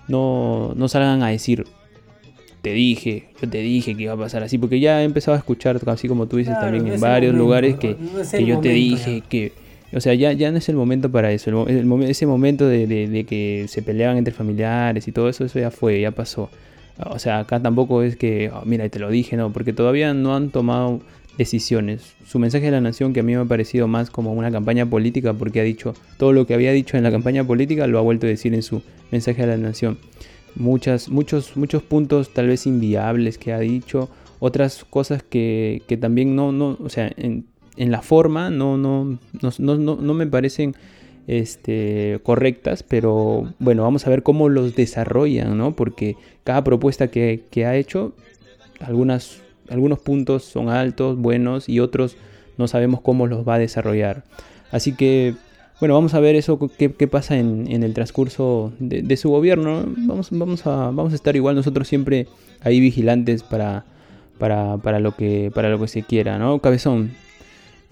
[0.08, 1.66] no, no salgan a decir
[2.62, 5.38] te dije, yo te dije que iba a pasar así, porque ya he empezado a
[5.38, 7.96] escuchar, así como tú dices Claro, también en varios momento, lugares que,
[8.32, 9.30] que yo te dije ya.
[9.30, 9.54] que,
[9.94, 13.24] o sea, ya, ya no es el momento para eso, el, ese momento de, de-
[13.26, 16.50] que se peleaban entre familiares y todo eso, eso ya fue, ya pasó.
[17.10, 20.36] O sea, acá tampoco es que, "Oh, mira, te lo dije, no, porque todavía no
[20.36, 21.00] han tomado
[21.38, 22.14] decisiones.
[22.26, 24.86] Su mensaje de la nación, que a mí me ha parecido más como una campaña
[24.86, 28.02] política, porque ha dicho todo lo que había dicho en la campaña política, lo ha
[28.02, 29.98] vuelto a decir en su mensaje a la nación
[30.56, 36.36] muchas, muchos, muchos puntos tal vez inviables que ha dicho, otras cosas que, que también
[36.36, 37.46] no, no, o sea, en,
[37.80, 40.76] en la forma no, no, no, no, me parecen
[41.28, 45.76] este, correctas, pero bueno, vamos a ver cómo los desarrollan, ¿no?
[45.76, 48.14] Porque cada propuesta que, ha hecho,
[48.82, 52.18] algunas, algunos puntos son altos, buenos, y otros
[52.58, 54.26] no sabemos cómo los va a desarrollar.
[54.72, 55.36] Así que
[55.80, 59.86] bueno, vamos a ver eso, qué, pasa en, en el transcurso de, de su gobierno.
[60.00, 62.28] Vamos, vamos, a, vamos a estar igual nosotros siempre
[62.60, 63.86] ahí vigilantes para,
[64.38, 66.60] para, para, lo, que, para lo que se quiera, ¿no?
[66.60, 67.12] Cabezón.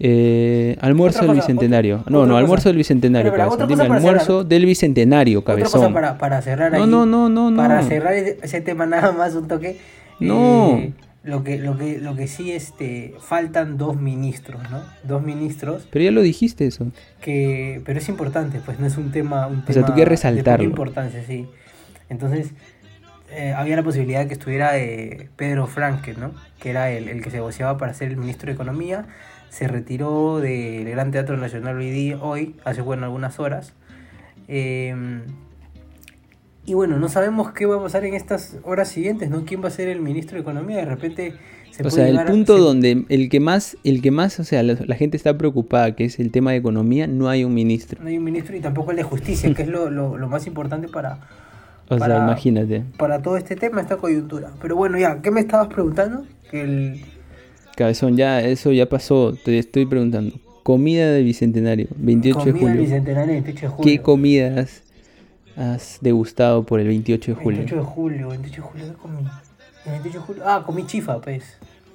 [0.00, 1.96] Eh, almuerzo Otra del bicentenario.
[2.00, 2.38] otra- no, otra no, cosa.
[2.44, 3.52] almuerzo del bicentenario, cabezón.
[3.54, 5.80] otra Dime, para almuerzo del bicentenario, Otra cabezón.
[5.80, 7.88] cosa para, para cerrar No, ahí, no, no, no, Para no.
[7.88, 9.76] cerrar ese, tema nada más un toque.
[10.20, 10.76] No.
[10.78, 10.92] eh,
[11.24, 14.80] lo que, lo que, lo que sí, este, faltan dos ministros, ¿no?
[15.02, 16.86] Dos ministros Pero ya lo dijiste eso.
[17.20, 21.22] que, pero es importante, pues no es un tema, un sea, tú tema de importancia,
[21.26, 21.46] sí.
[22.08, 22.52] Entonces,
[23.30, 26.32] eh, había la posibilidad de que estuviera eh, Pedro Frankel, ¿no?
[26.60, 29.04] Que era el, el que se negociaba para ser el ministro de Economía.
[29.50, 33.72] Se retiró del Gran Teatro Nacional hoy, día- hoy hace bueno algunas horas.
[34.46, 34.94] Eh,
[36.64, 39.44] y bueno, no sabemos qué va a pasar en estas horas siguientes, ¿no?
[39.46, 40.76] ¿Quién va a ser el ministro de Economía?
[40.76, 41.32] De repente
[41.70, 44.44] se O puede sea, el a- punto donde el que más, el que más, o
[44.44, 47.54] sea, la, la gente está preocupada, que es el tema de economía, no hay un
[47.54, 48.02] ministro.
[48.02, 50.46] no hay un ministro y tampoco el de justicia, que es lo, lo- lo más
[50.46, 51.20] importante para,
[51.88, 52.84] O sea, imagínate.
[52.98, 54.50] para todo este tema, esta coyuntura.
[54.60, 56.26] Pero bueno, ya, ¿qué me estabas preguntando?
[56.50, 57.04] Que el...
[57.78, 59.34] Cabezón, ya, eso ya pasó.
[59.44, 60.34] Te estoy preguntando.
[60.64, 62.82] Comida del Bicentenario, 28 de comida julio.
[62.82, 63.84] Bicentenario 28 de julio.
[63.84, 64.82] ¿Qué comidas
[65.56, 67.58] has degustado por el 28 de julio?
[67.60, 69.20] 28 de julio, 28 de julio, ¿qué comí?
[69.86, 71.44] El 28 de julio, ah, comí chifa, pues.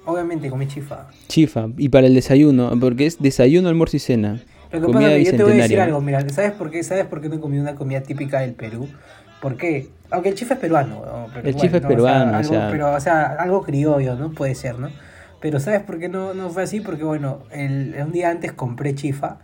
[0.06, 1.06] Obviamente comí chifa.
[1.28, 1.68] Chifa.
[1.76, 4.40] Y para el desayuno, porque es desayuno, almuerzo y cena.
[4.72, 6.70] Lo que Comida pasa es que yo te voy a decir algo, mira, ¿sabes por
[6.70, 6.82] qué?
[6.82, 8.88] ¿Sabes por qué no he comido una comida típica del Perú?
[9.42, 9.88] ¿Por qué?
[10.10, 11.02] Aunque el chifa es peruano.
[11.04, 11.26] ¿no?
[11.34, 11.88] Pero El chifa es ¿no?
[11.88, 14.30] peruano, o algo, sea- Pero, o sea, algo criollo, ¿no?
[14.32, 14.88] Puede ser, ¿no?
[15.44, 16.80] Pero ¿sabes por qué no, no fue así?
[16.80, 19.40] Porque, bueno, el, un día antes compré chifa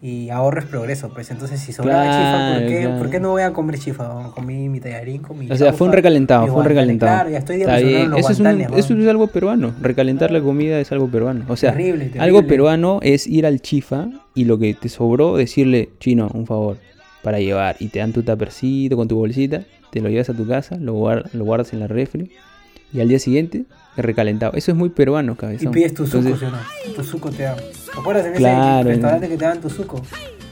[0.00, 1.30] y ahorro es progreso, pues.
[1.30, 2.98] Entonces, si sobraba chifa, ¿por Claro, qué, claro.
[2.98, 4.30] ¿por qué no voy a comer chifa?
[4.34, 7.12] Comí mi tallarín, comí O sea, fue un recalentado, fue un recalentado.
[7.12, 9.02] Claro, ya estoy los Eso es, un- guantanes, eso ¿no?
[9.02, 9.74] es algo peruano.
[9.82, 11.44] Recalentar la comida es algo peruano.
[11.48, 12.20] O sea, Terrible, terrible.
[12.22, 16.78] algo peruano es ir al chifa y lo que te sobró decirle, chino, un favor,
[17.22, 17.76] para llevar.
[17.78, 20.94] Y te dan tu tapercito con tu bolsita, te lo llevas a tu casa, lo,
[20.94, 22.30] guar- lo guardas en la refri
[22.92, 23.64] y al día siguiente
[23.96, 24.52] recalentado.
[24.54, 25.72] Eso es muy peruano, Y cabezón.
[25.72, 26.50] pides tu suco, Entonces, ¿sí o
[26.90, 26.94] no?
[26.94, 27.56] Tu suco te dan.
[27.56, 30.02] ¿Te acuerdas en Claro, ese restaurante que te dan tu suco?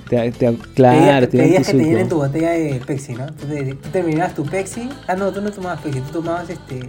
[0.09, 2.27] te- te- claro, Pedías- te pedías tu que te llenen tu suco.
[2.27, 3.27] botella de Pepsi, ¿no?
[3.27, 4.89] Tú, te, tú terminabas tu Pepsi.
[5.07, 6.81] Ah, no, tú no tomabas Pepsi, tú tomabas este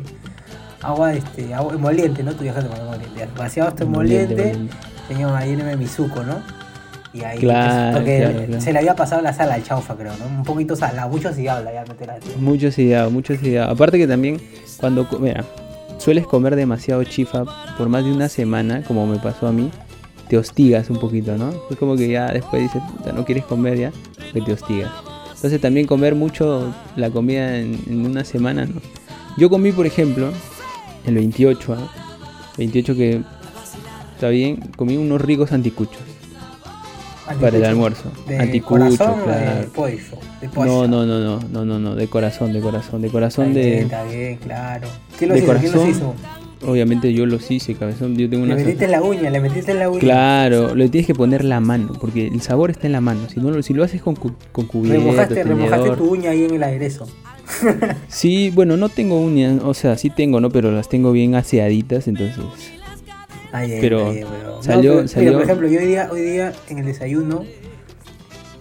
[0.82, 2.34] agua, este, agua emoliente, ¿no?
[2.34, 3.28] Tú viajas de emoliente.
[3.38, 4.74] Vaciabas tu Emoliente, emoliente,
[5.08, 6.42] señor, ahí mi suco, ¿no?
[7.16, 8.62] Y ahí, Claro, porque claro, claro.
[8.62, 10.26] se le había pasado la sal al chaufa, creo, ¿no?
[10.40, 12.30] Un poquito salado, mucho si habla ya meter así.
[12.40, 13.70] Mucho ciudad, mucho ciudad.
[13.70, 14.42] Aparte que también
[14.80, 15.46] cuando, mira,
[15.98, 17.46] sueles comer demasiado chifa
[17.78, 19.72] por más de una semana, como me pasó a mí,
[20.28, 21.54] te hostigas un poquito, ¿no?
[21.70, 23.92] Es como que ya después dices, "Puta, no quieres comer ya,
[24.34, 24.92] que te hostigas.
[25.36, 28.82] Entonces también comer mucho la comida en, en una semana, ¿no?
[29.38, 30.32] Yo comí, por ejemplo,
[31.06, 31.92] el 28, ¿ah?
[32.58, 33.22] 28 que
[34.16, 36.02] está bien, comí unos ricos anticuchos
[37.40, 38.12] para el almuerzo.
[38.28, 39.70] ¿De Anticucho, corazón de claro.
[39.74, 39.98] pollo?
[40.42, 40.88] De pollo.
[40.88, 43.66] No, no, no, no, no, no, no, de corazón, de corazón, de Está corazón bien,
[43.66, 43.82] de...
[43.82, 44.88] está bien, claro.
[45.18, 45.54] ¿Quién los de hizo?
[45.54, 45.90] ¿Quién los corazón.
[45.90, 46.16] hizo?
[46.68, 48.16] Obviamente yo los hice, cabezón.
[48.16, 48.64] Yo tengo Le una.
[48.64, 50.00] metiste en la uña, le metiste en la uña.
[50.00, 53.28] Claro, le tienes que poner la mano, porque el sabor está en la mano.
[53.30, 56.56] Si no lo, si lo haces con, con cubierto, Remojaste, remojaste tu uña ahí en
[56.56, 57.08] el aderezo.
[58.08, 60.50] Sí, bueno, no tengo uñas, o sea, sí tengo, ¿no?
[60.50, 62.44] Pero las tengo bien aseaditas, entonces.
[63.56, 66.52] Ay, ay, Pero ay, pero- salió- pero, mira, por ejemplo, yo hoy día, hoy día
[66.70, 67.44] en el desayuno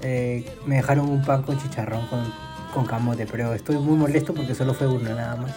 [0.02, 2.20] eh, me dejaron un pan con chicharrón con,
[2.72, 5.52] con camote, pero estoy muy molesto porque solo fue uno nada más.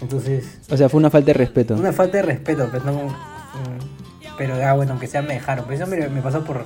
[0.00, 1.74] Entonces, O sea, fue una falta de respeto.
[1.74, 2.92] una falta de respeto, pues no.
[2.92, 5.64] mm, Pero ah, bueno, aunque sea me dejaron.
[5.66, 6.62] Pero eso me, me pasó por,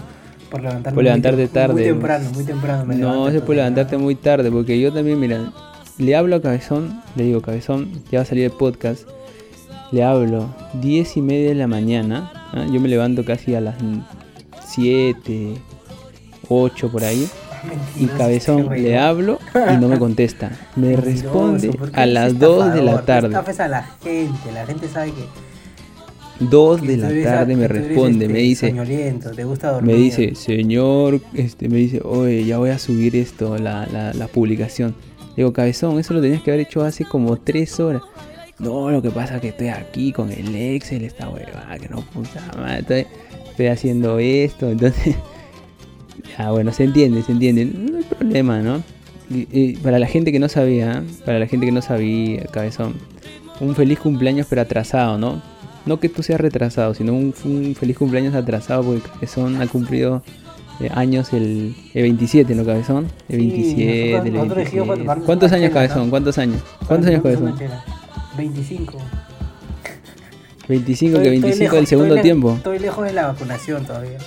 [0.50, 3.56] por levantarme Por muy levantarte tem- tarde, Muy temprano, muy temprano me No, puede entonces,
[3.56, 5.50] levantarte muy tarde, porque yo también, mira,
[5.98, 9.08] le hablo a Cabezón, le digo, Cabezón, ya va a salir el podcast.
[9.92, 10.48] Le hablo
[10.80, 12.32] 10 y media de la mañana.
[12.52, 12.66] ¿ah?
[12.72, 13.76] Yo me levanto casi a las
[14.66, 15.54] 7,
[16.48, 17.28] 8 por ahí.
[17.30, 20.50] Ah, Y Cabezón le hablo y no me contesta.
[20.76, 23.36] Me responde ¿por qué a las 2 de la tarde.
[23.36, 25.24] a la gente, la gente sabe que
[26.40, 28.74] 2 que de la tarde me responde, este, me dice,
[29.36, 33.86] te gusta me dice, señor, este, me dice, oye, ya voy a subir esto, la,
[33.86, 34.94] la, la publicación.
[35.36, 38.02] Digo, cabezón, eso lo tenías que haber hecho hace como 3 horas.
[38.62, 42.00] No, lo que pasa es que estoy aquí con el Excel, esta huevada, que no
[42.00, 43.06] puta madre, estoy,
[43.50, 45.16] estoy haciendo esto, entonces...
[46.38, 48.82] Ah, bueno, se entiende, se entiende, no hay problema, ¿no?
[49.30, 52.94] Y- y para la gente que no sabía, para la gente que no sabía, cabezón,
[53.60, 55.42] un feliz cumpleaños pero atrasado, ¿no?
[55.84, 60.22] No que tú seas retrasado, sino un, un feliz cumpleaños atrasado porque Cabezón ha cumplido
[60.80, 63.08] eh, años el, el 27, ¿no, Cabezón?
[63.28, 65.02] El Sí, 27, nosotros- el nosotros dijimos para 27.
[65.02, 66.10] tomarnos ¿Cuántos años, chela, Cabezón?
[66.10, 66.62] ¿Cuántos años?
[66.86, 67.54] ¿Cuántos años, Cabezón?
[68.36, 68.36] Chela.
[68.36, 68.98] 25.
[70.68, 72.54] 25, que Estoy- estoy 25 lejos- del segundo estoy tiempo.
[72.56, 74.18] Estoy lejos de la vacunación todavía.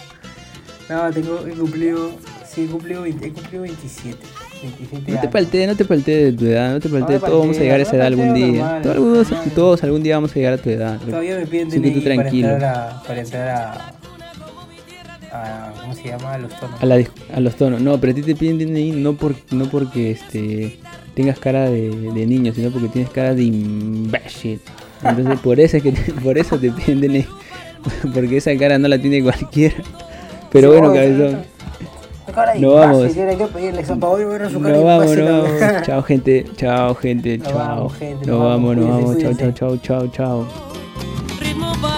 [0.90, 2.12] No, tengo, he cumplido,
[2.48, 4.18] sí, he cumplido, 20 he cumplido 27.
[4.62, 7.40] 27 No te paltees, no te paltees de tu edad, no te paltees, me todos
[7.42, 8.48] vamos a llegar a no esa edad algún día.
[8.48, 9.52] normal, Todos, algunos- normal.
[9.56, 11.00] todos algún día vamos a llegar a tu edad.
[11.00, 13.96] Todavía me piden DNI para entrar a, para entrar a,
[15.32, 16.34] a- ¿cómo se llama?
[16.34, 16.82] A los tonos.
[16.82, 17.04] A, la
[17.34, 17.82] a los tonos.
[17.82, 20.80] No, pero a ti te piden DNI no, por, no porque este
[21.16, 24.60] tengas cara de, de niño, sino porque tienes cara de imbécil.
[25.04, 27.26] Entonces por eso es que te- por eso te piden DNI.
[28.16, 29.76] Porque esa cara no la tiene cualquiera.
[30.52, 31.44] Pero Sí, bueno, cabezón.
[32.56, 33.04] Imbécil, vamos.
[34.72, 35.44] De vamos, ¿no?
[35.44, 35.84] vamos.
[35.86, 37.58] Chao gente, chao gente, chao.
[37.58, 38.76] vamos, gente, Nos nos vamos.
[38.76, 39.38] Cuídense, vamos.
[39.38, 40.46] Chao, chao, chao, chao,
[41.68, 41.95] chao.